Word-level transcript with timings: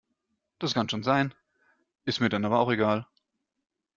Das 0.57 0.73
kann 0.73 0.89
schon 0.89 1.03
sein, 1.03 1.31
ist 2.05 2.21
mir 2.21 2.29
dann 2.29 2.43
aber 2.43 2.57
auch 2.59 2.71
egal. 2.71 3.05